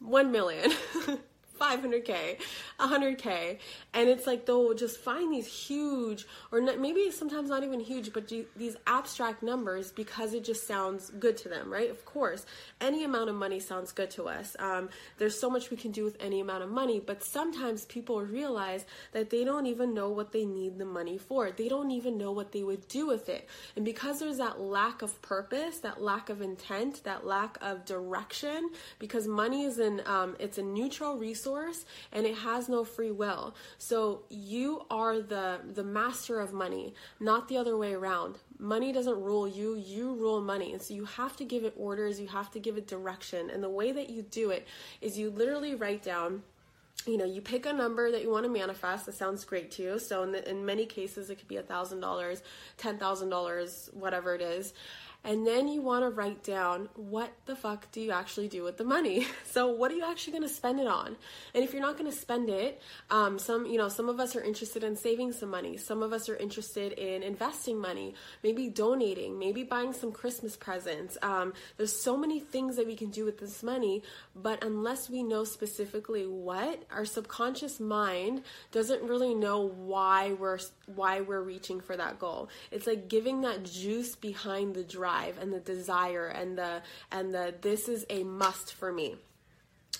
1 0.00 0.30
million, 0.32 0.70
500k 1.58 2.38
100k 2.80 3.58
and 3.94 4.08
it's 4.08 4.26
like 4.26 4.46
they'll 4.46 4.74
just 4.74 4.98
find 4.98 5.32
these 5.32 5.46
huge 5.46 6.26
or 6.52 6.60
not, 6.60 6.78
maybe 6.80 7.10
sometimes 7.10 7.48
not 7.48 7.64
even 7.64 7.80
huge 7.80 8.12
but 8.12 8.30
these 8.56 8.76
abstract 8.86 9.42
numbers 9.42 9.92
because 9.92 10.34
it 10.34 10.44
just 10.44 10.66
sounds 10.66 11.10
good 11.18 11.36
to 11.36 11.48
them 11.48 11.72
right? 11.72 11.90
Of 11.90 12.04
course 12.04 12.46
any 12.80 13.04
amount 13.04 13.30
of 13.30 13.36
money 13.36 13.60
sounds 13.60 13.92
good 13.92 14.10
to 14.12 14.28
us. 14.28 14.56
Um, 14.58 14.88
there's 15.18 15.38
so 15.38 15.50
much 15.50 15.70
we 15.70 15.76
can 15.76 15.92
do 15.92 16.04
with 16.04 16.16
any 16.20 16.40
amount 16.40 16.62
of 16.62 16.70
money 16.70 17.00
but 17.00 17.22
sometimes 17.22 17.84
people 17.86 18.20
realize 18.20 18.84
that 19.12 19.30
they 19.30 19.44
don't 19.44 19.66
even 19.66 19.94
know 19.94 20.10
what 20.10 20.32
they 20.32 20.44
need 20.44 20.78
the 20.78 20.84
money 20.84 21.18
for. 21.18 21.50
They 21.50 21.68
don't 21.68 21.90
even 21.90 22.18
know 22.18 22.32
what 22.32 22.52
they 22.52 22.62
would 22.62 22.86
do 22.88 23.06
with 23.06 23.28
it. 23.28 23.48
And 23.76 23.84
because 23.84 24.20
there's 24.20 24.38
that 24.38 24.60
lack 24.60 25.02
of 25.02 25.20
purpose 25.22 25.78
that 25.78 26.02
lack 26.02 26.28
of 26.28 26.42
intent 26.42 27.02
that 27.04 27.26
lack 27.26 27.58
of 27.60 27.84
direction 27.84 28.70
because 28.98 29.26
money 29.26 29.64
is 29.64 29.78
an 29.78 30.02
um, 30.06 30.36
it's 30.38 30.58
a 30.58 30.62
neutral 30.62 31.16
resource 31.16 31.45
resource 31.46 31.84
and 32.12 32.26
it 32.26 32.34
has 32.36 32.68
no 32.68 32.84
free 32.84 33.10
will. 33.10 33.54
So 33.78 34.22
you 34.28 34.84
are 34.90 35.20
the 35.20 35.60
the 35.74 35.84
master 35.84 36.40
of 36.40 36.52
money, 36.52 36.94
not 37.20 37.48
the 37.48 37.56
other 37.56 37.76
way 37.76 37.94
around. 37.94 38.36
Money 38.58 38.92
doesn't 38.92 39.20
rule 39.20 39.46
you, 39.46 39.76
you 39.76 40.14
rule 40.14 40.40
money. 40.40 40.72
And 40.72 40.80
so 40.80 40.94
you 40.94 41.04
have 41.04 41.36
to 41.36 41.44
give 41.44 41.64
it 41.64 41.74
orders, 41.76 42.20
you 42.20 42.28
have 42.28 42.50
to 42.52 42.58
give 42.58 42.76
it 42.76 42.86
direction. 42.86 43.50
And 43.50 43.62
the 43.62 43.70
way 43.70 43.92
that 43.92 44.10
you 44.10 44.22
do 44.22 44.50
it 44.50 44.66
is 45.00 45.18
you 45.18 45.30
literally 45.30 45.74
write 45.74 46.02
down 46.02 46.42
you 47.06 47.18
know, 47.18 47.26
you 47.26 47.40
pick 47.40 47.66
a 47.66 47.72
number 47.72 48.10
that 48.10 48.22
you 48.22 48.30
want 48.30 48.46
to 48.46 48.50
manifest 48.50 49.06
that 49.06 49.14
sounds 49.14 49.44
great 49.44 49.70
to 49.72 49.82
you. 49.82 49.98
So 49.98 50.24
in, 50.24 50.32
the, 50.32 50.50
in 50.50 50.64
many 50.66 50.86
cases, 50.86 51.30
it 51.30 51.36
could 51.36 51.46
be 51.46 51.58
a 51.58 51.62
thousand 51.62 52.00
dollars, 52.00 52.42
ten 52.78 52.98
thousand 52.98 53.28
dollars, 53.28 53.90
whatever 53.92 54.34
it 54.34 54.40
is 54.40 54.72
and 55.26 55.46
then 55.46 55.66
you 55.66 55.82
want 55.82 56.04
to 56.04 56.08
write 56.08 56.44
down 56.44 56.88
what 56.94 57.32
the 57.46 57.56
fuck 57.56 57.90
do 57.90 58.00
you 58.00 58.12
actually 58.12 58.46
do 58.46 58.62
with 58.62 58.78
the 58.78 58.84
money? 58.84 59.26
So 59.56 59.68
what 59.68 59.90
are 59.90 59.94
you 59.94 60.04
actually 60.04 60.34
going 60.34 60.42
to 60.42 60.54
spend 60.54 60.80
it 60.80 60.86
on? 60.86 61.16
And 61.54 61.64
if 61.64 61.72
you're 61.72 61.80
not 61.80 61.96
going 61.96 62.10
to 62.10 62.16
spend 62.16 62.50
it 62.50 62.80
um, 63.10 63.38
some 63.38 63.64
you 63.64 63.78
know 63.78 63.88
some 63.88 64.08
of 64.10 64.20
us 64.20 64.36
are 64.36 64.42
interested 64.42 64.84
in 64.84 64.96
saving 64.96 65.32
some 65.32 65.50
money. 65.50 65.78
Some 65.78 66.02
of 66.02 66.12
us 66.12 66.28
are 66.28 66.36
interested 66.36 66.92
in 66.92 67.22
investing 67.22 67.78
money 67.78 68.14
maybe 68.42 68.68
donating 68.68 69.38
maybe 69.38 69.62
buying 69.64 69.92
some 69.92 70.12
christmas 70.12 70.56
presents. 70.56 71.16
Um, 71.22 71.54
there's 71.78 71.98
so 71.98 72.16
many 72.16 72.38
things 72.38 72.76
that 72.76 72.86
we 72.86 72.96
can 72.96 73.10
do 73.10 73.24
with 73.24 73.38
this 73.38 73.62
money 73.62 74.02
but 74.34 74.62
unless 74.62 75.08
we 75.08 75.22
know 75.22 75.44
specifically 75.44 76.26
what 76.26 76.82
our 76.90 77.06
subconscious 77.06 77.80
mind 77.80 78.42
doesn't 78.72 79.02
really 79.02 79.34
know 79.34 79.66
why 79.66 80.32
we're 80.32 80.58
why 80.94 81.20
we're 81.22 81.42
reaching 81.42 81.80
for 81.80 81.96
that 81.96 82.18
goal. 82.18 82.48
It's 82.70 82.86
like 82.86 83.08
giving 83.08 83.40
that 83.40 83.64
juice 83.64 84.14
behind 84.14 84.74
the 84.74 84.84
drive 84.84 85.15
drive 85.16 85.38
and 85.38 85.52
the 85.52 85.60
desire 85.60 86.26
and 86.26 86.56
the 86.58 86.82
and 87.12 87.34
the 87.34 87.54
this 87.60 87.88
is 87.88 88.04
a 88.10 88.24
must 88.24 88.74
for 88.74 88.92
me. 88.92 89.16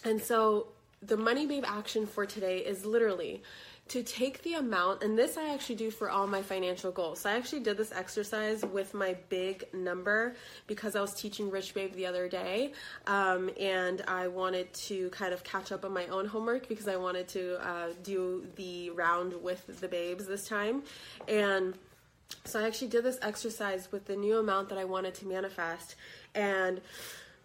And 0.04 0.23
so 0.23 0.68
the 1.02 1.16
money 1.16 1.46
babe 1.46 1.64
action 1.66 2.06
for 2.06 2.26
today 2.26 2.58
is 2.58 2.85
literally 2.85 3.42
to 3.88 4.02
take 4.02 4.42
the 4.42 4.54
amount, 4.54 5.04
and 5.04 5.16
this 5.16 5.37
I 5.37 5.54
actually 5.54 5.76
do 5.76 5.92
for 5.92 6.11
all 6.11 6.26
my 6.26 6.42
financial 6.42 6.90
goals. 6.90 7.20
So 7.20 7.30
I 7.30 7.35
actually 7.37 7.61
did 7.61 7.76
this 7.76 7.92
exercise 7.92 8.64
with 8.64 8.94
my 8.94 9.16
big 9.28 9.64
number 9.73 10.35
because 10.66 10.96
I 10.96 11.00
was 11.00 11.14
teaching 11.14 11.52
Rich 11.52 11.73
Babe 11.73 11.94
the 11.94 12.04
other 12.06 12.28
day, 12.28 12.73
um, 13.06 13.49
and 13.61 14.02
I 14.08 14.26
wanted 14.26 14.73
to 14.88 15.08
kind 15.11 15.32
of 15.32 15.44
catch 15.44 15.70
up 15.70 15.85
on 15.85 15.92
my 15.92 16.06
own 16.06 16.26
homework 16.26 16.68
because 16.68 16.88
I 16.88 16.96
wanted 16.96 17.28
to 17.28 17.64
uh, 17.64 17.90
do 18.02 18.44
the 18.56 18.90
round 18.90 19.40
with 19.40 19.80
the 19.80 19.87
babes 19.87 20.26
this 20.26 20.49
time, 20.49 20.82
and 21.28 21.75
so 22.45 22.61
I 22.61 22.66
actually 22.66 22.88
did 22.88 23.04
this 23.04 23.18
exercise 23.23 23.90
with 23.90 24.06
the 24.06 24.16
new 24.16 24.38
amount 24.38 24.68
that 24.68 24.78
I 24.78 24.85
wanted 24.85 25.14
to 25.16 25.26
manifest. 25.26 25.97
And 26.35 26.80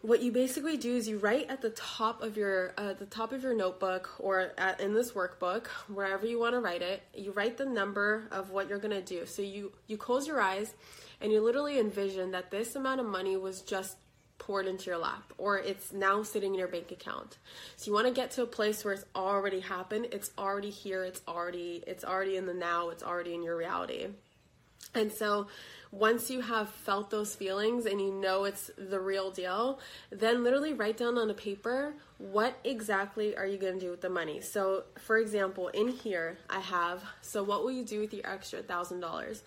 what 0.02 0.22
you 0.24 0.32
basically 0.32 0.78
do 0.78 0.96
is 0.96 1.08
you 1.08 1.20
write 1.20 1.48
at 1.50 1.62
the 1.62 1.70
top 1.72 2.24
of 2.24 2.36
your 2.36 2.74
uh, 2.78 2.94
the 2.94 3.06
top 3.06 3.32
of 3.32 3.44
your 3.44 3.54
notebook 3.54 4.10
or 4.20 4.52
at, 4.58 4.80
in 4.82 4.94
this 4.94 5.12
workbook 5.12 5.68
wherever 5.88 6.26
you 6.26 6.40
want 6.40 6.56
to 6.56 6.60
write 6.60 6.82
it 6.82 7.04
you 7.14 7.32
write 7.34 7.58
the 7.58 7.66
number 7.66 8.28
of 8.32 8.50
what 8.50 8.68
you're 8.68 8.80
going 8.80 8.94
to 8.94 9.02
do. 9.02 9.26
So 9.26 9.42
you 9.42 9.72
you 9.88 9.98
close 9.98 10.28
your 10.28 10.42
eyes 10.42 10.74
and 11.20 11.32
you 11.32 11.42
literally 11.42 11.80
envision 11.80 12.32
that 12.32 12.50
this 12.50 12.76
amount 12.76 13.00
of 13.00 13.06
money 13.06 13.38
was 13.38 13.62
just 13.62 13.98
poured 14.40 14.66
into 14.66 14.86
your 14.90 14.98
lap 14.98 15.32
or 15.38 15.60
it's 15.60 15.94
now 15.94 16.24
sitting 16.24 16.54
in 16.54 16.60
your 16.60 16.68
bank 16.68 16.92
account. 16.92 17.38
So 17.76 17.86
you 17.86 17.94
want 17.94 18.08
to 18.08 18.14
get 18.14 18.32
to 18.32 18.42
a 18.42 18.48
place 18.48 18.84
where 18.84 18.96
it's 18.96 19.06
already 19.16 19.60
happened 19.60 20.08
it's 20.12 20.32
already 20.36 20.72
here 20.72 21.04
it's 21.04 21.22
already 21.28 21.84
it's 21.86 22.04
already 22.04 22.38
in 22.38 22.48
the 22.48 22.56
now 22.56 22.90
it's 22.90 23.04
already 23.04 23.36
in 23.36 23.44
your 23.44 23.56
reality 23.56 24.08
and 24.94 25.12
so 25.12 25.48
once 25.92 26.30
you 26.30 26.40
have 26.40 26.70
felt 26.70 27.10
those 27.10 27.36
feelings 27.36 27.86
and 27.86 28.00
you 28.00 28.12
know 28.12 28.46
it's 28.46 28.72
the 28.78 29.00
real 29.00 29.30
deal, 29.30 29.80
then 30.10 30.44
literally 30.44 30.74
write 30.74 30.96
down 30.96 31.18
on 31.18 31.30
a 31.30 31.34
paper 31.34 31.94
what 32.18 32.58
exactly 32.64 33.36
are 33.36 33.46
you 33.46 33.58
going 33.58 33.74
to 33.74 33.80
do 33.80 33.92
with 33.92 34.02
the 34.02 34.10
money. 34.10 34.40
So, 34.40 34.84
for 35.00 35.18
example, 35.18 35.68
in 35.70 35.90
here 35.90 36.38
I 36.50 36.60
have, 36.60 37.04
so 37.22 37.44
what 37.44 37.64
will 37.64 37.72
you 37.72 37.84
do 37.84 38.00
with 38.00 38.14
your 38.14 38.26
extra 38.26 38.62
$1,000? 38.62 39.42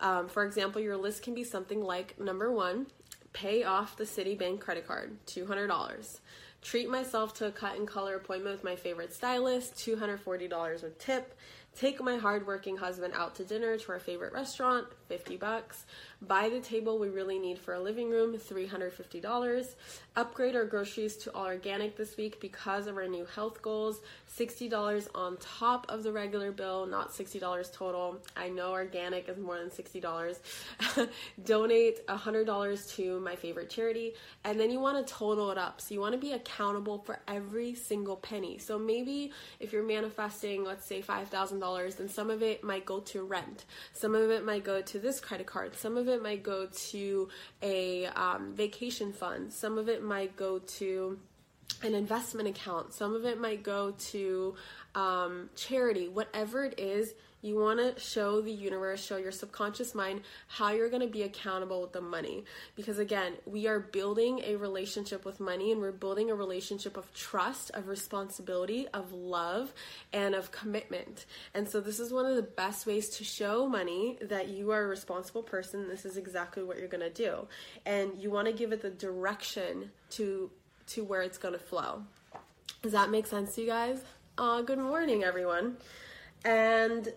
Um, 0.00 0.28
for 0.28 0.44
example, 0.44 0.80
your 0.80 0.96
list 0.96 1.22
can 1.22 1.34
be 1.34 1.44
something 1.44 1.82
like 1.82 2.18
number 2.18 2.50
one, 2.50 2.86
pay 3.34 3.64
off 3.64 3.96
the 3.96 4.04
Citibank 4.04 4.60
credit 4.60 4.86
card, 4.86 5.16
$200. 5.26 6.20
Treat 6.62 6.88
myself 6.88 7.34
to 7.34 7.46
a 7.46 7.52
cut 7.52 7.76
and 7.76 7.86
color 7.86 8.14
appointment 8.14 8.54
with 8.54 8.64
my 8.64 8.76
favorite 8.76 9.12
stylist, 9.12 9.74
$240 9.74 10.82
with 10.82 10.98
tip 10.98 11.36
Take 11.74 12.02
my 12.02 12.16
hardworking 12.16 12.76
husband 12.76 13.14
out 13.16 13.34
to 13.36 13.44
dinner 13.44 13.78
to 13.78 13.92
our 13.92 13.98
favorite 13.98 14.34
restaurant, 14.34 14.86
50 15.08 15.36
bucks. 15.38 15.86
Buy 16.20 16.50
the 16.50 16.60
table 16.60 16.98
we 16.98 17.08
really 17.08 17.38
need 17.38 17.58
for 17.58 17.72
a 17.74 17.80
living 17.80 18.10
room, 18.10 18.36
$350. 18.36 19.74
Upgrade 20.14 20.54
our 20.54 20.66
groceries 20.66 21.16
to 21.16 21.34
all 21.34 21.46
organic 21.46 21.96
this 21.96 22.18
week 22.18 22.38
because 22.38 22.86
of 22.86 22.98
our 22.98 23.08
new 23.08 23.24
health 23.24 23.62
goals, 23.62 24.02
$60 24.38 25.08
on 25.14 25.38
top 25.38 25.86
of 25.88 26.02
the 26.02 26.12
regular 26.12 26.52
bill, 26.52 26.84
not 26.84 27.12
$60 27.12 27.72
total. 27.72 28.18
I 28.36 28.50
know 28.50 28.72
organic 28.72 29.26
is 29.30 29.38
more 29.38 29.58
than 29.58 29.70
$60. 29.70 31.08
Donate 31.46 32.06
$100 32.06 32.96
to 32.96 33.20
my 33.20 33.36
favorite 33.36 33.70
charity, 33.70 34.12
and 34.44 34.60
then 34.60 34.70
you 34.70 34.80
want 34.80 35.06
to 35.06 35.14
total 35.14 35.50
it 35.50 35.56
up. 35.56 35.80
So 35.80 35.94
you 35.94 36.00
want 36.00 36.12
to 36.12 36.20
be 36.20 36.32
accountable 36.32 36.98
for 36.98 37.20
every 37.26 37.74
single 37.74 38.16
penny. 38.16 38.58
So 38.58 38.78
maybe 38.78 39.32
if 39.60 39.72
you're 39.72 39.82
manifesting, 39.82 40.62
let's 40.62 40.84
say 40.84 41.00
$5,000, 41.00 41.96
then 41.96 42.10
some 42.10 42.28
of 42.28 42.42
it 42.42 42.62
might 42.62 42.84
go 42.84 43.00
to 43.00 43.22
rent, 43.22 43.64
some 43.94 44.14
of 44.14 44.30
it 44.30 44.44
might 44.44 44.62
go 44.62 44.82
to 44.82 44.98
this 44.98 45.20
credit 45.20 45.46
card, 45.46 45.74
some 45.74 45.96
of 45.96 46.06
it 46.06 46.22
might 46.22 46.42
go 46.42 46.68
to 46.90 47.28
a 47.62 48.06
um, 48.08 48.52
vacation 48.54 49.10
fund, 49.10 49.50
some 49.50 49.78
of 49.78 49.88
it 49.88 50.01
might 50.02 50.36
go 50.36 50.58
to 50.58 51.18
an 51.82 51.94
investment 51.94 52.48
account, 52.48 52.94
some 52.94 53.14
of 53.14 53.24
it 53.24 53.40
might 53.40 53.62
go 53.62 53.92
to 53.92 54.54
um, 54.94 55.50
charity, 55.56 56.08
whatever 56.08 56.64
it 56.64 56.78
is, 56.78 57.14
you 57.42 57.58
want 57.58 57.80
to 57.80 58.00
show 58.00 58.40
the 58.40 58.52
universe, 58.52 59.04
show 59.04 59.16
your 59.16 59.32
subconscious 59.32 59.94
mind 59.94 60.22
how 60.46 60.70
you're 60.70 60.88
going 60.88 61.02
to 61.02 61.08
be 61.08 61.22
accountable 61.22 61.82
with 61.82 61.92
the 61.92 62.00
money. 62.00 62.44
Because 62.76 62.98
again, 62.98 63.34
we 63.46 63.66
are 63.66 63.80
building 63.80 64.40
a 64.44 64.54
relationship 64.54 65.24
with 65.24 65.40
money 65.40 65.72
and 65.72 65.80
we're 65.80 65.90
building 65.90 66.30
a 66.30 66.34
relationship 66.34 66.96
of 66.96 67.12
trust, 67.12 67.72
of 67.74 67.88
responsibility, 67.88 68.86
of 68.94 69.12
love, 69.12 69.74
and 70.12 70.36
of 70.36 70.52
commitment. 70.52 71.26
And 71.52 71.68
so, 71.68 71.80
this 71.80 71.98
is 71.98 72.12
one 72.12 72.26
of 72.26 72.36
the 72.36 72.42
best 72.42 72.86
ways 72.86 73.08
to 73.10 73.24
show 73.24 73.68
money 73.68 74.18
that 74.22 74.48
you 74.48 74.70
are 74.70 74.84
a 74.84 74.86
responsible 74.86 75.42
person. 75.42 75.88
This 75.88 76.04
is 76.04 76.16
exactly 76.16 76.62
what 76.62 76.78
you're 76.78 76.88
going 76.88 77.00
to 77.00 77.10
do. 77.10 77.48
And 77.84 78.22
you 78.22 78.30
want 78.30 78.46
to 78.46 78.52
give 78.52 78.72
it 78.72 78.82
the 78.82 78.90
direction 78.90 79.90
to 80.10 80.50
to 80.88 81.04
where 81.04 81.22
it's 81.22 81.38
going 81.38 81.54
to 81.54 81.60
flow. 81.60 82.02
Does 82.82 82.92
that 82.92 83.10
make 83.10 83.26
sense 83.26 83.54
to 83.56 83.62
you 83.62 83.66
guys? 83.66 84.02
Uh, 84.38 84.62
good 84.62 84.78
morning, 84.78 85.24
everyone. 85.24 85.76
And 86.44 87.12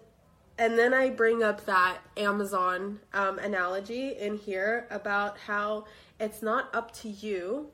and 0.58 0.80
then 0.80 0.94
I 0.94 1.10
bring 1.10 1.44
up 1.44 1.66
that 1.66 1.98
Amazon 2.16 3.00
um, 3.14 3.40
analogy 3.40 4.16
in 4.18 4.38
here 4.38 4.88
about 4.90 5.38
how 5.38 5.86
it's 6.20 6.42
not 6.42 6.74
up 6.74 6.94
to 7.02 7.10
you 7.10 7.72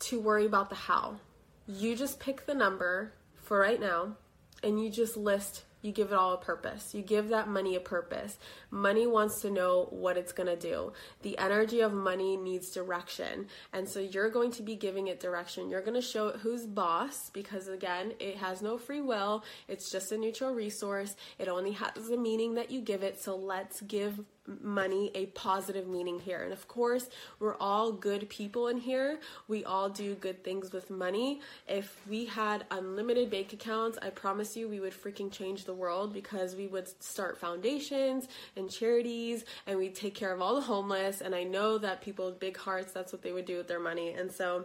to 0.00 0.20
worry 0.20 0.46
about 0.46 0.70
the 0.70 0.74
how. 0.76 1.20
You 1.68 1.94
just 1.94 2.18
pick 2.18 2.46
the 2.46 2.54
number 2.54 3.12
for 3.36 3.58
right 3.58 3.80
now 3.80 4.16
and 4.62 4.82
you 4.82 4.90
just 4.90 5.16
list 5.16 5.64
you 5.82 5.92
give 5.92 6.12
it 6.12 6.14
all 6.14 6.34
a 6.34 6.38
purpose. 6.38 6.94
You 6.94 7.02
give 7.02 7.28
that 7.30 7.48
money 7.48 7.76
a 7.76 7.80
purpose. 7.80 8.38
Money 8.70 9.06
wants 9.06 9.40
to 9.42 9.50
know 9.50 9.86
what 9.90 10.16
it's 10.16 10.32
going 10.32 10.48
to 10.48 10.56
do. 10.56 10.92
The 11.22 11.38
energy 11.38 11.80
of 11.80 11.92
money 11.92 12.36
needs 12.36 12.70
direction. 12.70 13.46
And 13.72 13.88
so 13.88 14.00
you're 14.00 14.30
going 14.30 14.52
to 14.52 14.62
be 14.62 14.76
giving 14.76 15.08
it 15.08 15.20
direction. 15.20 15.70
You're 15.70 15.80
going 15.82 15.94
to 15.94 16.02
show 16.02 16.28
it 16.28 16.36
who's 16.36 16.66
boss 16.66 17.30
because, 17.30 17.68
again, 17.68 18.12
it 18.20 18.36
has 18.36 18.62
no 18.62 18.78
free 18.78 19.00
will. 19.00 19.44
It's 19.68 19.90
just 19.90 20.12
a 20.12 20.18
neutral 20.18 20.54
resource. 20.54 21.16
It 21.38 21.48
only 21.48 21.72
has 21.72 22.08
the 22.08 22.16
meaning 22.16 22.54
that 22.54 22.70
you 22.70 22.80
give 22.80 23.02
it. 23.02 23.20
So 23.20 23.36
let's 23.36 23.80
give 23.80 24.20
money 24.62 25.10
a 25.14 25.26
positive 25.26 25.86
meaning 25.86 26.18
here. 26.18 26.42
And 26.42 26.52
of 26.52 26.66
course, 26.68 27.08
we're 27.38 27.56
all 27.56 27.92
good 27.92 28.28
people 28.28 28.68
in 28.68 28.78
here. 28.78 29.18
We 29.48 29.64
all 29.64 29.88
do 29.88 30.14
good 30.14 30.42
things 30.44 30.72
with 30.72 30.90
money. 30.90 31.40
If 31.68 32.00
we 32.08 32.26
had 32.26 32.64
unlimited 32.70 33.30
bank 33.30 33.52
accounts, 33.52 33.98
I 34.02 34.10
promise 34.10 34.56
you 34.56 34.68
we 34.68 34.80
would 34.80 34.92
freaking 34.92 35.30
change 35.30 35.64
the 35.64 35.74
world 35.74 36.12
because 36.12 36.54
we 36.56 36.66
would 36.66 36.88
start 37.02 37.38
foundations 37.38 38.28
and 38.56 38.70
charities 38.70 39.44
and 39.66 39.78
we'd 39.78 39.94
take 39.94 40.14
care 40.14 40.32
of 40.32 40.40
all 40.40 40.54
the 40.54 40.60
homeless. 40.60 41.20
And 41.20 41.34
I 41.34 41.44
know 41.44 41.78
that 41.78 42.02
people 42.02 42.26
with 42.26 42.40
big 42.40 42.56
hearts, 42.56 42.92
that's 42.92 43.12
what 43.12 43.22
they 43.22 43.32
would 43.32 43.46
do 43.46 43.56
with 43.56 43.68
their 43.68 43.80
money. 43.80 44.12
And 44.12 44.30
so, 44.30 44.64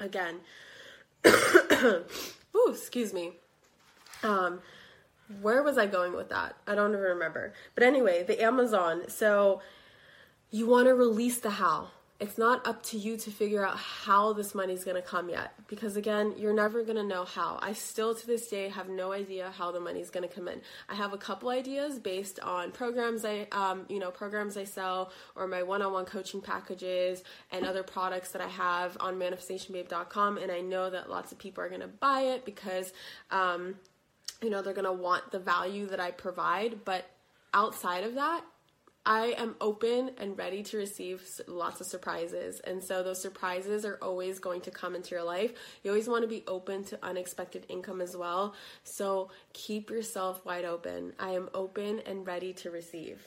again, 0.00 0.40
ooh, 1.26 2.04
excuse 2.68 3.12
me. 3.12 3.32
Um, 4.22 4.60
where 5.40 5.62
was 5.62 5.78
I 5.78 5.86
going 5.86 6.14
with 6.14 6.28
that? 6.30 6.56
I 6.66 6.74
don't 6.74 6.90
even 6.90 7.02
remember. 7.02 7.52
But 7.74 7.84
anyway, 7.84 8.22
the 8.22 8.42
Amazon. 8.42 9.08
So 9.08 9.60
you 10.50 10.66
want 10.66 10.86
to 10.86 10.94
release 10.94 11.40
the 11.40 11.50
how. 11.50 11.88
It's 12.20 12.38
not 12.38 12.64
up 12.68 12.84
to 12.84 12.98
you 12.98 13.16
to 13.16 13.30
figure 13.32 13.66
out 13.66 13.76
how 13.76 14.32
this 14.32 14.54
money's 14.54 14.84
going 14.84 14.94
to 14.94 15.02
come 15.02 15.28
yet 15.28 15.54
because 15.66 15.96
again, 15.96 16.34
you're 16.36 16.54
never 16.54 16.84
going 16.84 16.96
to 16.96 17.02
know 17.02 17.24
how. 17.24 17.58
I 17.60 17.72
still 17.72 18.14
to 18.14 18.26
this 18.28 18.46
day 18.46 18.68
have 18.68 18.88
no 18.88 19.10
idea 19.10 19.50
how 19.58 19.72
the 19.72 19.80
money's 19.80 20.08
going 20.08 20.28
to 20.28 20.32
come 20.32 20.46
in. 20.46 20.60
I 20.88 20.94
have 20.94 21.12
a 21.12 21.18
couple 21.18 21.48
ideas 21.48 21.98
based 21.98 22.38
on 22.38 22.70
programs 22.70 23.24
I 23.24 23.48
um, 23.50 23.86
you 23.88 23.98
know, 23.98 24.12
programs 24.12 24.56
I 24.56 24.62
sell 24.62 25.10
or 25.34 25.48
my 25.48 25.64
one-on-one 25.64 26.04
coaching 26.04 26.40
packages 26.40 27.24
and 27.50 27.66
other 27.66 27.82
products 27.82 28.30
that 28.32 28.40
I 28.40 28.48
have 28.48 28.96
on 29.00 29.18
manifestationbabe.com 29.18 30.38
and 30.38 30.52
I 30.52 30.60
know 30.60 30.90
that 30.90 31.10
lots 31.10 31.32
of 31.32 31.38
people 31.38 31.64
are 31.64 31.68
going 31.68 31.80
to 31.80 31.88
buy 31.88 32.20
it 32.20 32.44
because 32.44 32.92
um, 33.32 33.74
you 34.42 34.50
know, 34.50 34.62
they're 34.62 34.74
going 34.74 34.84
to 34.84 34.92
want 34.92 35.30
the 35.30 35.38
value 35.38 35.86
that 35.86 36.00
I 36.00 36.10
provide, 36.10 36.84
but 36.84 37.08
outside 37.54 38.04
of 38.04 38.14
that, 38.16 38.44
I 39.04 39.34
am 39.36 39.56
open 39.60 40.12
and 40.18 40.38
ready 40.38 40.62
to 40.62 40.76
receive 40.76 41.22
lots 41.48 41.80
of 41.80 41.88
surprises. 41.88 42.60
And 42.60 42.82
so 42.82 43.02
those 43.02 43.20
surprises 43.20 43.84
are 43.84 43.98
always 44.00 44.38
going 44.38 44.60
to 44.62 44.70
come 44.70 44.94
into 44.94 45.10
your 45.10 45.24
life. 45.24 45.52
You 45.82 45.90
always 45.90 46.08
want 46.08 46.22
to 46.22 46.28
be 46.28 46.44
open 46.46 46.84
to 46.84 46.98
unexpected 47.02 47.66
income 47.68 48.00
as 48.00 48.16
well. 48.16 48.54
So 48.84 49.30
keep 49.54 49.90
yourself 49.90 50.44
wide 50.46 50.64
open. 50.64 51.14
I 51.18 51.30
am 51.30 51.48
open 51.52 52.00
and 52.06 52.24
ready 52.24 52.52
to 52.54 52.70
receive. 52.70 53.26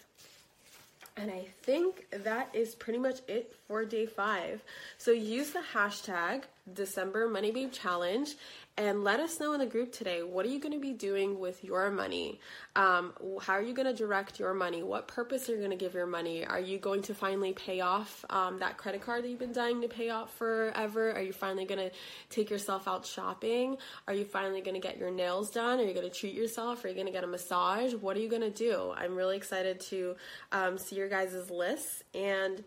And 1.17 1.31
I 1.31 1.47
think 1.63 2.07
that 2.11 2.49
is 2.53 2.75
pretty 2.75 2.99
much 2.99 3.19
it 3.27 3.53
for 3.67 3.85
day 3.85 4.05
five. 4.05 4.63
So 4.97 5.11
use 5.11 5.51
the 5.51 5.63
hashtag 5.73 6.43
December 6.73 7.29
Money 7.29 7.51
Babe 7.51 7.71
Challenge 7.71 8.35
and 8.77 9.05
let 9.05 9.21
us 9.21 9.39
know 9.39 9.53
in 9.53 9.59
the 9.59 9.65
group 9.65 9.91
today 9.91 10.21
what 10.21 10.45
are 10.45 10.49
you 10.49 10.59
going 10.59 10.73
to 10.73 10.79
be 10.79 10.91
doing 10.91 11.39
with 11.39 11.63
your 11.63 11.89
money? 11.89 12.39
Um, 12.75 13.13
how 13.41 13.53
are 13.53 13.61
you 13.61 13.73
going 13.73 13.87
to 13.87 13.93
direct 13.93 14.39
your 14.39 14.53
money? 14.53 14.83
What 14.83 15.07
purpose 15.07 15.47
are 15.47 15.53
you 15.53 15.59
going 15.59 15.71
to 15.71 15.77
give 15.77 15.93
your 15.93 16.07
money? 16.07 16.45
Are 16.45 16.59
you 16.59 16.77
going 16.77 17.01
to 17.03 17.13
finally 17.13 17.53
pay 17.53 17.79
off 17.79 18.25
um, 18.29 18.59
that 18.59 18.77
credit 18.77 19.01
card 19.01 19.23
that 19.23 19.29
you've 19.29 19.39
been 19.39 19.53
dying 19.53 19.81
to 19.81 19.87
pay 19.87 20.09
off 20.09 20.35
forever? 20.37 21.11
Are 21.13 21.21
you 21.21 21.31
finally 21.31 21.65
going 21.65 21.89
to 21.89 21.95
take 22.29 22.49
yourself 22.49 22.87
out 22.87 23.05
shopping? 23.05 23.77
Are 24.07 24.13
you 24.13 24.25
finally 24.25 24.61
going 24.61 24.79
to 24.79 24.85
get 24.85 24.97
your 24.97 25.11
nails 25.11 25.51
done? 25.51 25.79
Are 25.79 25.83
you 25.83 25.93
going 25.93 26.09
to 26.09 26.15
treat 26.15 26.33
yourself? 26.33 26.83
Are 26.83 26.89
you 26.89 26.95
going 26.95 27.07
to 27.07 27.13
get 27.13 27.23
a 27.23 27.27
massage? 27.27 27.93
What 27.93 28.17
are 28.17 28.19
you 28.19 28.29
going 28.29 28.41
to 28.41 28.49
do? 28.49 28.93
I'm 28.97 29.15
really 29.15 29.37
excited 29.37 29.79
to 29.81 30.15
um, 30.51 30.77
see 30.77 30.97
your 30.97 31.07
guys' 31.07 31.49
lists 31.49 32.03
and 32.13 32.63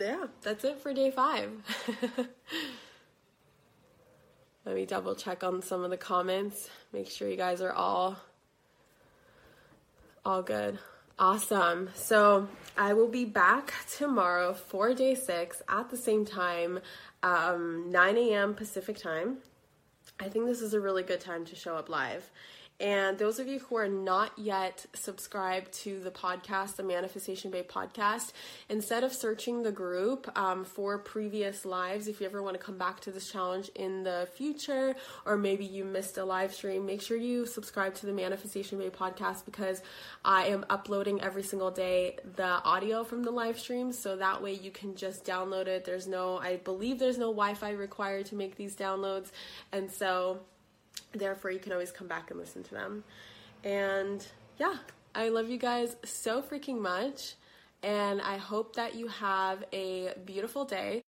yeah 0.00 0.26
that's 0.42 0.64
it 0.64 0.80
for 0.80 0.92
day 0.92 1.12
five 1.12 1.48
Let 4.66 4.74
me 4.74 4.84
double 4.84 5.14
check 5.14 5.44
on 5.44 5.62
some 5.62 5.84
of 5.84 5.90
the 5.90 5.96
comments. 5.96 6.68
Make 6.92 7.08
sure 7.08 7.28
you 7.28 7.36
guys 7.36 7.60
are 7.60 7.72
all 7.72 8.16
all 10.24 10.42
good. 10.42 10.80
Awesome. 11.20 11.88
So 11.94 12.48
I 12.76 12.92
will 12.92 13.06
be 13.06 13.24
back 13.24 13.72
tomorrow 13.96 14.54
for 14.54 14.92
day 14.92 15.14
six 15.14 15.62
at 15.68 15.88
the 15.90 15.96
same 15.96 16.24
time, 16.24 16.80
um, 17.22 17.92
9 17.92 18.16
a.m. 18.16 18.54
Pacific 18.54 18.98
time. 18.98 19.36
I 20.18 20.28
think 20.28 20.46
this 20.46 20.60
is 20.60 20.74
a 20.74 20.80
really 20.80 21.04
good 21.04 21.20
time 21.20 21.44
to 21.44 21.54
show 21.54 21.76
up 21.76 21.88
live. 21.88 22.28
And 22.78 23.18
those 23.18 23.38
of 23.38 23.48
you 23.48 23.60
who 23.60 23.76
are 23.76 23.88
not 23.88 24.38
yet 24.38 24.84
subscribed 24.92 25.72
to 25.84 25.98
the 26.00 26.10
podcast, 26.10 26.76
the 26.76 26.82
Manifestation 26.82 27.50
Babe 27.50 27.66
podcast, 27.66 28.32
instead 28.68 29.02
of 29.02 29.12
searching 29.12 29.62
the 29.62 29.72
group 29.72 30.30
um, 30.38 30.64
for 30.64 30.98
previous 30.98 31.64
lives, 31.64 32.06
if 32.06 32.20
you 32.20 32.26
ever 32.26 32.42
want 32.42 32.58
to 32.58 32.62
come 32.62 32.76
back 32.76 33.00
to 33.00 33.10
this 33.10 33.30
challenge 33.30 33.70
in 33.74 34.02
the 34.02 34.28
future, 34.34 34.94
or 35.24 35.38
maybe 35.38 35.64
you 35.64 35.84
missed 35.84 36.18
a 36.18 36.24
live 36.24 36.52
stream, 36.52 36.84
make 36.84 37.00
sure 37.00 37.16
you 37.16 37.46
subscribe 37.46 37.94
to 37.94 38.06
the 38.06 38.12
Manifestation 38.12 38.78
Babe 38.78 38.94
podcast 38.94 39.46
because 39.46 39.80
I 40.22 40.46
am 40.46 40.66
uploading 40.68 41.22
every 41.22 41.44
single 41.44 41.70
day 41.70 42.18
the 42.36 42.44
audio 42.44 43.04
from 43.04 43.22
the 43.22 43.30
live 43.30 43.58
stream. 43.58 43.90
So 43.92 44.16
that 44.16 44.42
way 44.42 44.52
you 44.52 44.70
can 44.70 44.96
just 44.96 45.24
download 45.24 45.66
it. 45.66 45.86
There's 45.86 46.06
no, 46.06 46.38
I 46.38 46.56
believe 46.56 46.98
there's 46.98 47.18
no 47.18 47.32
Wi 47.32 47.54
Fi 47.54 47.70
required 47.70 48.26
to 48.26 48.34
make 48.34 48.56
these 48.56 48.76
downloads. 48.76 49.30
And 49.72 49.90
so, 49.90 50.40
Therefore, 51.12 51.50
you 51.50 51.58
can 51.58 51.72
always 51.72 51.90
come 51.90 52.06
back 52.06 52.30
and 52.30 52.38
listen 52.38 52.62
to 52.64 52.74
them. 52.74 53.04
And 53.64 54.26
yeah, 54.58 54.76
I 55.14 55.28
love 55.28 55.48
you 55.48 55.58
guys 55.58 55.96
so 56.04 56.42
freaking 56.42 56.80
much. 56.80 57.34
And 57.82 58.20
I 58.20 58.36
hope 58.36 58.76
that 58.76 58.94
you 58.94 59.08
have 59.08 59.64
a 59.72 60.12
beautiful 60.24 60.64
day. 60.64 61.02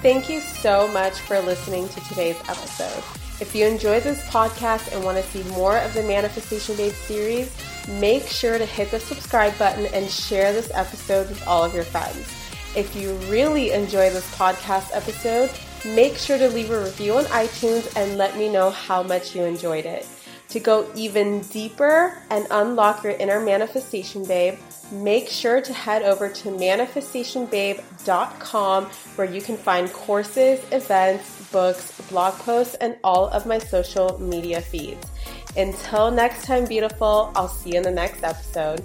Thank 0.00 0.30
you 0.30 0.40
so 0.40 0.86
much 0.88 1.18
for 1.18 1.40
listening 1.40 1.88
to 1.88 2.00
today's 2.02 2.38
episode. 2.48 3.02
If 3.40 3.54
you 3.54 3.66
enjoy 3.66 4.00
this 4.00 4.20
podcast 4.28 4.92
and 4.94 5.04
want 5.04 5.16
to 5.16 5.24
see 5.24 5.42
more 5.50 5.78
of 5.78 5.92
the 5.94 6.02
Manifestation 6.02 6.76
Babe 6.76 6.92
series, 6.92 7.56
make 8.00 8.26
sure 8.26 8.58
to 8.58 8.66
hit 8.66 8.90
the 8.90 9.00
subscribe 9.00 9.56
button 9.58 9.86
and 9.94 10.08
share 10.08 10.52
this 10.52 10.70
episode 10.74 11.28
with 11.28 11.46
all 11.46 11.64
of 11.64 11.74
your 11.74 11.84
friends. 11.84 12.32
If 12.78 12.94
you 12.94 13.14
really 13.28 13.72
enjoy 13.72 14.10
this 14.10 14.32
podcast 14.36 14.94
episode, 14.94 15.50
make 15.96 16.16
sure 16.16 16.38
to 16.38 16.48
leave 16.48 16.70
a 16.70 16.80
review 16.80 17.14
on 17.14 17.24
iTunes 17.24 17.92
and 17.96 18.16
let 18.16 18.38
me 18.38 18.48
know 18.48 18.70
how 18.70 19.02
much 19.02 19.34
you 19.34 19.42
enjoyed 19.42 19.84
it. 19.84 20.06
To 20.50 20.60
go 20.60 20.88
even 20.94 21.40
deeper 21.40 22.22
and 22.30 22.46
unlock 22.52 23.02
your 23.02 23.14
inner 23.14 23.40
manifestation 23.40 24.24
babe, 24.24 24.60
make 24.92 25.28
sure 25.28 25.60
to 25.60 25.72
head 25.72 26.04
over 26.04 26.28
to 26.28 26.50
manifestationbabe.com 26.50 28.84
where 28.84 29.28
you 29.28 29.42
can 29.42 29.56
find 29.56 29.92
courses, 29.92 30.64
events, 30.70 31.50
books, 31.50 32.00
blog 32.02 32.34
posts, 32.34 32.76
and 32.76 32.96
all 33.02 33.26
of 33.30 33.44
my 33.44 33.58
social 33.58 34.20
media 34.20 34.60
feeds. 34.60 35.04
Until 35.56 36.12
next 36.12 36.44
time, 36.44 36.64
beautiful, 36.64 37.32
I'll 37.34 37.48
see 37.48 37.70
you 37.70 37.78
in 37.78 37.82
the 37.82 37.90
next 37.90 38.22
episode. 38.22 38.84